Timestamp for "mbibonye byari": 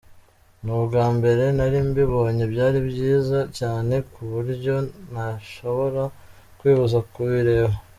1.89-2.77